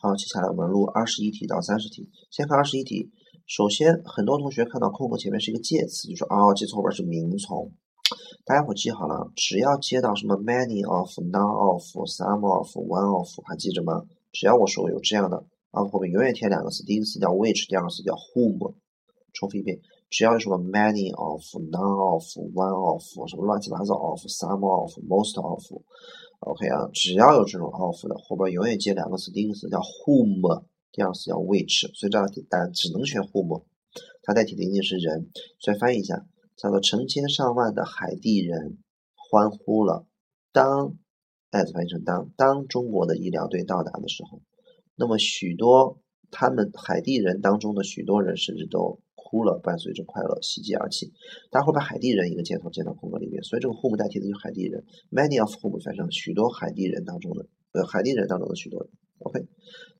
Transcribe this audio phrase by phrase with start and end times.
[0.00, 2.08] 好，接下来我们录二十一题到三十题。
[2.30, 3.10] 先看二十一题。
[3.46, 7.72] 首先，很多同学看到空格前面是一个介词，就说哦，介词后边是名从。
[8.44, 14.04] 大家伙记好了，只要接到什么 many of、none of、some of、one of，还记着吗？
[14.30, 18.74] 只要我说有这样的，of 后面永远填两个词，第一个词叫 which，第二个词叫 whom。
[19.34, 19.78] 重复一遍，
[20.10, 22.22] 只要有什么 many of、none of、
[22.54, 25.60] one of，什么乱七八糟 of、some of、most of。
[26.40, 33.64] OK 啊，只要有这种 of 的，后边永远接两个词，第一个词叫 whom，第二个词叫 which，所以这道题答案只能选 whom，
[34.22, 38.78] 它代替的一定是人，所以翻译一下，叫做成千上万的海地人
[39.14, 40.06] 欢呼了，
[40.52, 40.94] 当
[41.50, 44.40] as 翻译成当当中国的医疗队到达的时候，
[44.94, 49.00] 那么许多他们海地人当中的许多人甚至都。
[49.28, 51.12] 哭了，伴随着快乐袭击而起。
[51.50, 54.82] 大家会把海地人一个箭头箭到空格里面，所以这个 whom 代替的就是海地人。
[55.10, 58.90] Many of whom 翻译成许多海地人当中的，呃，海地人当中的许多人。
[59.18, 59.46] OK，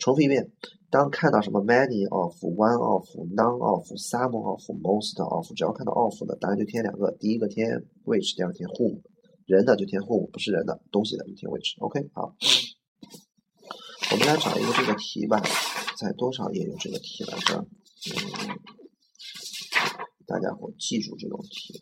[0.00, 0.50] 重复一遍。
[0.90, 9.00] 当看到什么 many of、one of、none of、some of、most of，只要看到 of 的，答案就填两个，第一个填 which，第二个填 whom。
[9.46, 11.78] 人的就填 whom，不是人的东西的就填 which。
[11.78, 12.34] OK，好。
[14.10, 15.40] 我们来找一个这个题吧，
[15.96, 17.56] 在多少页有这个题来着？
[17.58, 18.51] 嗯。
[20.32, 21.78] 大家伙记住这种题。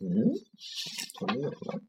[0.00, 0.34] 嗯，
[1.18, 1.80] 怎么有了？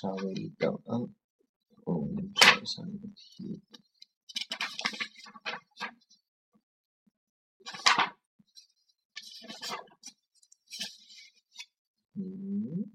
[0.00, 1.12] 稍微一等，嗯，
[1.84, 3.60] 我们找一下那个题。
[12.14, 12.92] 嗯，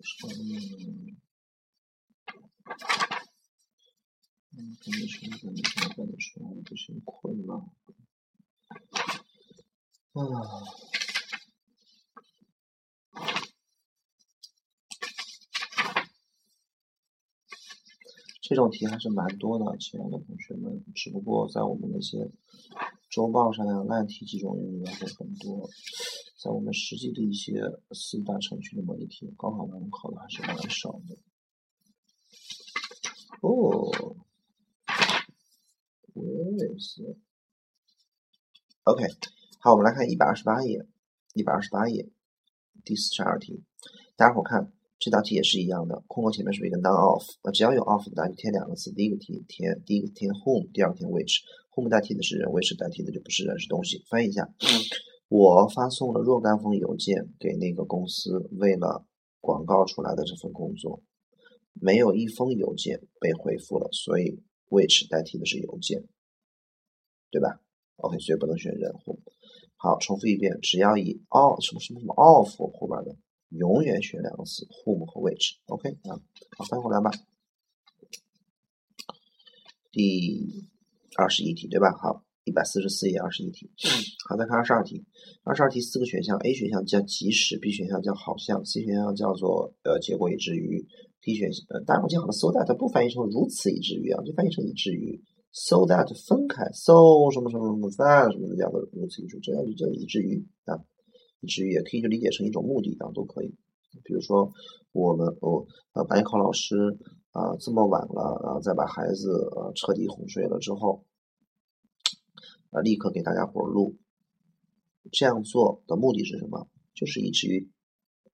[0.00, 1.12] 稍微。
[5.20, 7.54] 嗯，肯定是在你上班的时候不是困了。
[10.12, 10.22] 啊。
[18.40, 20.84] 这种题还是蛮多的，亲爱的同学们。
[20.94, 22.30] 只不过在我们那些
[23.08, 25.70] 周报上呀、烂题几种里面会很多，
[26.36, 27.62] 在我们实际的一些
[27.92, 31.16] 四大程序的模拟题，高考当中考的还是蛮少的。
[33.40, 34.16] 哦。
[38.84, 39.04] OK，
[39.60, 40.86] 好，我们来看一百二十八页，
[41.34, 42.08] 一百二十八页
[42.84, 43.62] 第四十二题，
[44.16, 47.22] 大家伙看这道题也是一样的，空格前面是不是一个 none of？
[47.42, 54.02] 呃，只要有 of 的，答案就填两个词，第一个题填第一个填 whom，第二个填 which，whom 代替的是人，which 代替的就不是人是东西。
[54.08, 54.52] 翻译一下，
[55.28, 59.06] 我发送了若干封邮件给那个公司，为了
[59.40, 61.02] 广告出来的这份工作，
[61.74, 66.04] 没有一封邮件被回复了，所以 which 代替的是邮件。
[67.32, 67.58] 对吧
[67.96, 68.94] ？OK，所以不能选人。
[69.76, 72.46] 好，重复一遍，只要以 all 什么什么什么 of
[72.78, 73.16] 后边的，
[73.48, 75.56] 永远选两个词，whom 和 which。
[75.66, 76.20] OK 啊，
[76.56, 77.10] 好，翻过来吧。
[79.90, 80.68] 第
[81.16, 81.90] 二十一题，对吧？
[81.96, 83.72] 好，一百四十四页，二十一题。
[84.28, 85.04] 好，再看二十二题。
[85.42, 90.86] 二十二题四个选项，A 选项叫即使，B 选项叫好像，C 选项叫做呃结果以至于
[91.20, 95.20] ，D 选项呃，当然我记好了，so that 不翻译成如此以至于啊，就翻译成以至于。
[95.52, 100.80] So that 分开，so 什么什么什么 that 什么的这样的如此一句，这样就叫以至于啊，
[101.40, 103.54] 以至于也可以就理解成一种目的啊，都可以。
[104.02, 104.50] 比如说
[104.92, 106.98] 我们哦呃白考老师
[107.32, 111.04] 啊这么晚了，啊再把孩子呃彻底哄睡了之后，
[112.70, 113.98] 啊立刻给大家伙录，
[115.12, 116.66] 这样做的目的是什么？
[116.94, 117.70] 就是以至于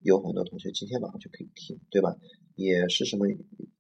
[0.01, 2.17] 有很多同学今天晚上就可以听，对吧？
[2.57, 3.27] 也是什么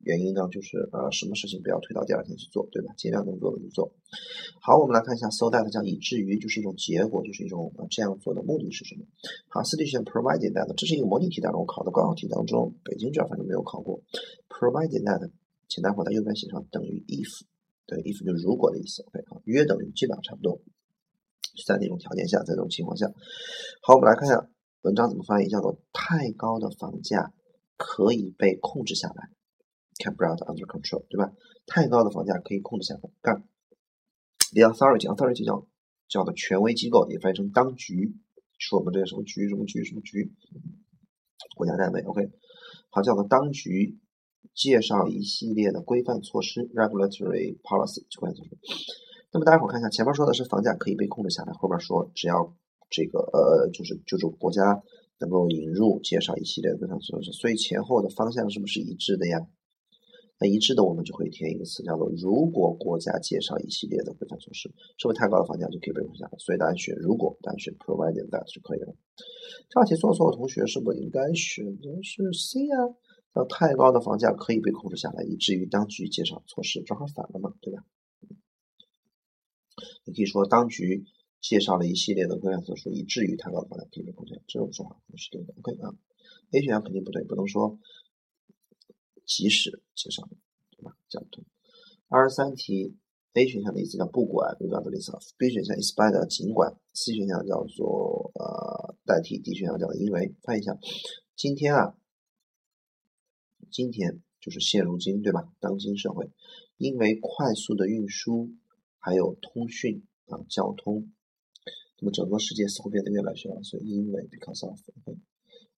[0.04, 0.46] 原因呢？
[0.52, 2.92] 就是呃，什么事情不要推到第二天去做，对吧？
[2.96, 3.92] 尽量能做的就做。
[4.60, 9.04] 好，我们来看一下，so that 叫以至于，就是一种结果，就是一种呃这样做的目的是什么？
[9.48, 14.02] 好，四题选 provided that，这是一个模拟题当中考的高考题当中，北京卷反正没有考过。
[14.48, 15.30] provided that，
[15.68, 17.42] 请大伙在右边写上等于 if，
[17.86, 19.02] 等于 if 就是如果的意思。
[19.08, 20.60] OK，好，约等于基本上差不多，
[21.66, 23.10] 在那种条件下，在这种情况下。
[23.80, 24.48] 好，我们来看一下
[24.82, 27.32] 文章怎么翻译，叫做太高的房价。
[27.76, 29.28] 可以被控制下来
[29.98, 31.32] ，can brought under control，对吧？
[31.66, 33.00] 太高的房价可以控制下来。
[33.22, 33.42] 干
[34.52, 35.66] ，the authority，authority 叫
[36.08, 38.16] 叫的权威机构，也翻译成当局，
[38.58, 40.32] 是我们这个什么局什么局什么局，
[41.56, 42.30] 国家单位，OK，
[42.90, 43.98] 好，叫做当局
[44.54, 48.58] 介绍一系列的规范措施，regulatory policy 规范措施。
[49.32, 52.54] 那么大家伙看一下，前面说的是房价可以被控制下来，后边说只要
[52.90, 54.82] 这个呃，就是就是国家
[55.18, 59.40] 能够引入介绍一系列的规范措施，所以前后的方向是不是一致的呀？
[60.40, 66.32] 那一致的，我们就会填一个词，叫做如果国家介绍一系列的规范措施，是不是太高的房价就可以被控下来？
[66.38, 68.94] 所以答案选如果，答案选 provided that 就可以了。
[69.70, 72.98] 这道题做错的同学是不是应该选的是 C 啊？
[73.32, 77.84] 那太高的房价可以被控制下来，以至于当局介绍措施，正好反了嘛，对吧？
[80.04, 81.04] 你可以说当局
[81.40, 85.54] 介绍了一系列的规范措施，以至于太高的房价可以被控制下来，这种说法是对的。
[85.62, 85.94] OK 啊
[86.52, 87.78] ，A 选项肯定不对，不能说。
[89.26, 90.28] 即使介绍，
[90.70, 90.96] 对吧？
[91.08, 91.44] 这样对。
[92.08, 92.94] 二十三题
[93.32, 100.34] ，A 选项的意思叫不管，regardless of；B 选项 is by 尽管；C 选项叫做呃代替；D 选项叫做因为。
[100.42, 100.78] 看一下，
[101.34, 101.96] 今天啊，
[103.70, 105.52] 今天就是现如今，对吧？
[105.58, 106.30] 当今社会，
[106.76, 108.52] 因为快速的运输
[108.98, 111.10] 还有通讯啊交通，
[111.98, 114.78] 那么整个世界似乎变得越来越小，所以因为 because of。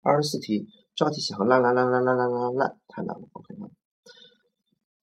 [0.02, 0.68] 二十四题。
[0.96, 3.28] 这道题写成烂烂烂烂烂烂烂烂，太难了。
[3.32, 3.68] OK 吗？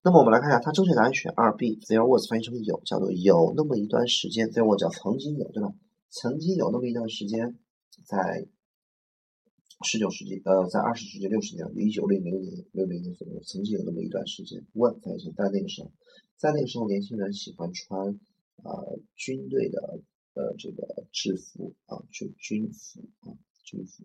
[0.02, 1.78] 那么我们来看一下，它正确答案选二 B。
[1.86, 4.50] There was 翻译成有，叫做有那么一段时间。
[4.50, 5.72] There was 叫曾经有，对吧？
[6.10, 7.56] 曾经有那么一段时间，
[8.04, 8.48] 在
[9.84, 14.66] 十九世纪，呃，在二十世纪六十年，一九六零年六零年左右，曾经有那么一段时间。
[14.74, 15.92] When 翻译成在那个时候，
[16.36, 18.18] 在那个时候，年轻人喜欢穿
[18.64, 20.00] 呃军队的
[20.34, 24.02] 呃这个制服啊，就军服啊，军服。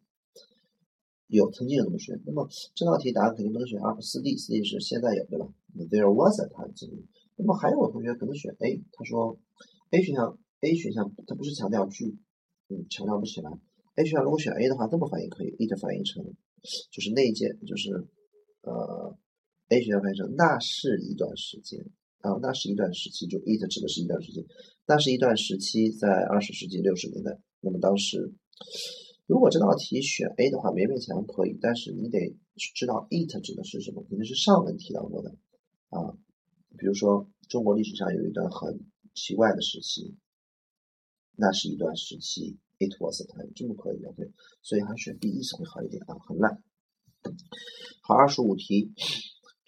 [1.30, 5.48] 有曾经有同学，那么这道题答案肯定不能选二，四 D，四 D 是现在有对吧
[5.78, 6.74] ？There was a time，
[7.36, 9.40] 那么还有同学可能选 A，他说
[9.92, 12.18] A 选项 A 选项它不是强调句，
[12.70, 13.52] 嗯，强调不起来。
[13.94, 16.26] A 选项如果选 A 的话，这么翻译可以，it 翻译成
[16.92, 18.08] 就是那件，就是
[18.62, 19.16] 呃
[19.70, 21.80] A 选项翻译成那是一段时间
[22.22, 24.44] 啊，那是一段时期，就 it 指的是一段时间，
[24.88, 28.34] 那是一段时期在二十世纪六十年代，那么当时。
[29.30, 32.36] 如果这道题选 A 的话，勉勉强可以，但是你得
[32.74, 35.36] 知道 it 指的是什么，肯定是上文提到过的
[35.90, 36.18] 啊。
[36.80, 40.16] 比如说中国历史上有一段很奇怪的时期，
[41.36, 44.32] 那是一段时期，it was a time，这么可以，OK，
[44.64, 46.64] 所以还是选 B 意思会好一点啊，很烂。
[48.02, 48.94] 好，二十五题。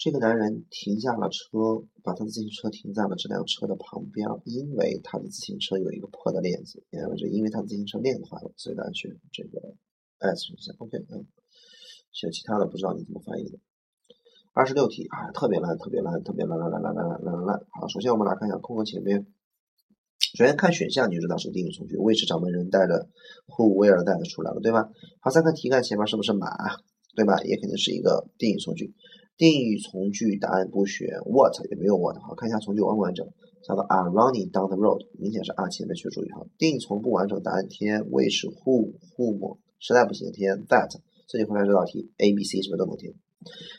[0.04, 9.76] 这个男人停下了车，把他的自行车停在了这辆车的旁边，因为他的自行车有一个破的链子，也就是因为他的自行车链子坏了，所以他去这个
[10.18, 10.74] S 一下。
[10.80, 11.28] OK，嗯，
[12.12, 13.60] 其其他的不知道你怎么翻译的。
[14.54, 17.60] 二十六题啊，特别烂，特别烂，特别烂，烂烂烂烂烂烂烂。
[17.70, 19.28] 好，首先我们来看一下空格前面。
[20.36, 21.96] 首先看选项，你就知道是定语从句。
[21.98, 23.08] 为是掌门人带着
[23.46, 24.90] ，who where 带的出来了，对吧？
[25.20, 26.50] 好，再看题干前面是不是马，
[27.16, 27.40] 对吧？
[27.44, 28.96] 也肯定是一个定语从句。
[29.42, 33.26] 定语从句答案不选 what 也没有 what 好，看一下从句完不完整，
[33.64, 36.46] 叫做 are running down the road，明显是 are 前面去注意哈。
[36.60, 40.94] 定语从不完整，答案填 which who whom，实在不行填 that。
[41.26, 43.16] 这就回答这道题 A B C 是不是都能填？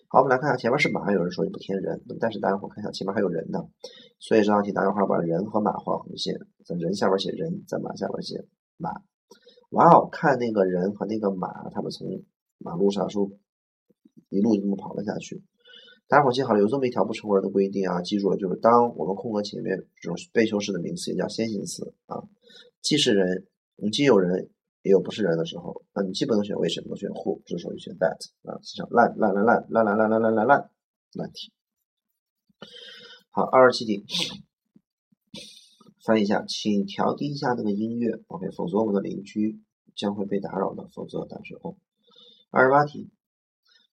[0.08, 3.62] 好，我们来看一下前面是马，有人说你不填人，那么但是大家伙看一下前面还有人呢，
[4.18, 6.34] 所以这道题大家伙把人和马画横线，
[6.66, 8.46] 在人下边写人，在马下边写
[8.78, 8.90] 马。
[9.70, 12.24] 哇哦，看那个人和那个马，他们从
[12.58, 13.30] 马路上说
[14.28, 15.40] 一路就这么跑了下去。
[16.12, 22.22] 大家伙记好了，有这么一条不成文的规定啊，记住了，就是当我们空格前面这种被修饰的名词也叫先行词啊，
[22.82, 24.50] 既是人，你既有人
[24.82, 30.70] 也有不是人的时候，那你既不能选为什么选 who，这时候就选 that 啊，非常烂烂烂烂烂烂烂烂烂烂
[31.14, 31.50] 烂题。
[33.30, 34.04] 好，二十七题，
[36.04, 39.62] 翻译一下，请调低一下那个音乐，OK，否则我们的邻居
[39.96, 41.78] 将会被打扰的，否则打学后。
[42.50, 43.08] 二十八题。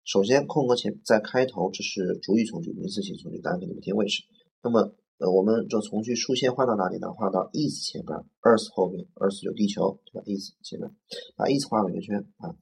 [0.10, 4.26] 首先，空格前在开头，这是主语从句、名词性从句，答案给你们填 which。
[4.64, 4.82] 那么，
[5.20, 7.14] 呃，我们这从句竖线画到哪里呢？
[7.14, 10.90] 画到 is 前边，earth 后面，earth 就地球，对吧？is 前面，
[11.38, 12.58] 把 is 画个圆圈啊。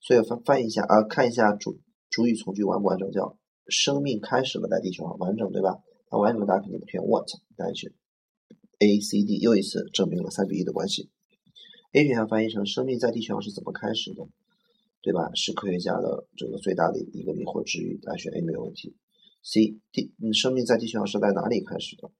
[0.00, 1.76] 所以翻翻译一下啊，看一下主
[2.08, 3.12] 主语从句完不完整？
[3.12, 3.36] 叫
[3.68, 5.76] 生命开始了在地球上，完整对吧？
[6.10, 7.28] 那完整的答案肯定不填 what，
[7.60, 7.92] 答案是
[8.78, 11.10] A、C、D，又一次证明了三比一的关系。
[11.92, 14.24] A 选项翻译成生命在地球上是怎么开始的？
[15.06, 15.30] 对吧？
[15.36, 18.96] 是科学家的这个最大的一个迷惑之一，答选 A 没有问题。
[19.40, 22.10] C、D，嗯，生命在地球上是在哪里开始的？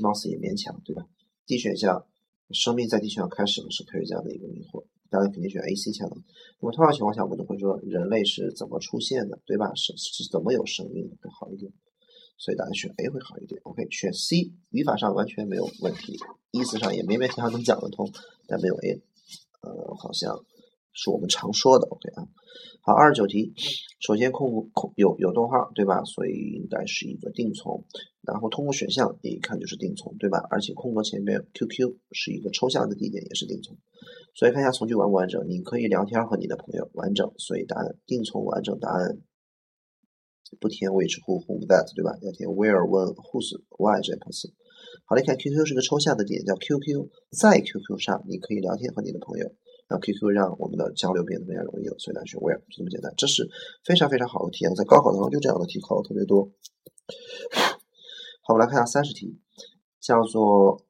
[0.00, 1.06] 貌似也勉强，对吧
[1.44, 2.06] ？D 选项，
[2.50, 6.16] 生命在地球上开始了，是科学家的一个迷惑，大家肯定选 A、C 恰当。
[6.60, 9.74] 那么通常情况下，我们都会说人类是怎么出现的，对吧？
[9.74, 11.70] 是是怎么有生命的会好一点，
[12.38, 13.60] 所以大家选 A 会好一点。
[13.64, 16.16] OK，选 C，语法上完全没有问题，
[16.52, 18.10] 意思上也勉勉强强能讲得通，
[18.46, 19.02] 但没有 A
[19.60, 20.42] 呃，好像
[20.92, 21.86] 是我们常说的。
[21.88, 22.28] OK 啊，
[22.82, 23.54] 好，二十九题，
[24.00, 26.02] 首先空空有有逗号，对吧？
[26.04, 27.84] 所以应该是一个定从。
[28.22, 30.38] 然后通过选项你一看就是定从，对吧？
[30.50, 33.76] 而且空格前面 QQ 是一个抽象的地点，也是定从。
[34.34, 35.48] 所以看一下从句完不完整？
[35.48, 37.32] 你可以聊天和你的朋友，完整。
[37.38, 39.22] 所以答案定从完整答案。
[40.60, 42.12] 不填 which who whom that 对吧？
[42.20, 44.52] 要填 where when whose why 这些单词。
[45.08, 49.48] 好了，看 QQ 是个抽象的点，叫 QQ，在 QQ 上你可以聊天和你的朋友，
[49.88, 51.96] 让 QQ 让我们的交流变得更加容易了。
[51.98, 53.48] 所以来选 where 就这么简单，这是
[53.84, 56.50] 非常非常好的题啊，在高考当中就这样的题考的特别多。
[58.42, 59.38] 好，我们来看一下三十题，
[60.00, 60.84] 叫做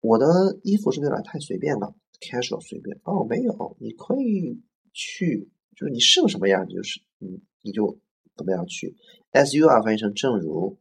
[0.00, 4.62] 我的衣服是不是有点太随便了？casual 随便哦，没有，你可以
[4.92, 7.98] 去，就是你是个什么样，你就是你，你就。
[8.38, 8.96] 怎么样去
[9.32, 10.78] ？as you are 翻译成正如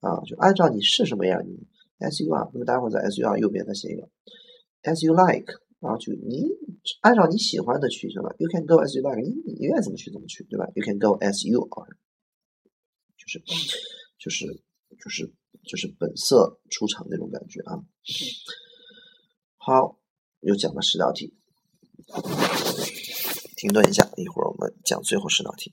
[0.00, 1.64] 啊，就按照你是什么样，你
[2.00, 2.50] as you are。
[2.52, 4.08] 那么待会儿在 as you are 右边再写一个
[4.82, 5.54] as you like，
[5.86, 6.42] 然后就你
[7.02, 8.34] 按照你喜欢的去行了。
[8.38, 11.96] You can go as you like，你你愿意怎么去怎么去，对吧？You can go as you are，
[13.16, 13.38] 就是
[14.18, 14.46] 就是
[14.98, 17.86] 就是就是本色出场那种感觉啊。
[19.58, 20.00] 好，
[20.40, 21.34] 又讲了十道题，
[23.56, 25.72] 停顿一下，一会儿我们讲最后十道题。